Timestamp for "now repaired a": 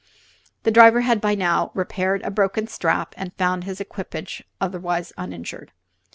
1.35-2.31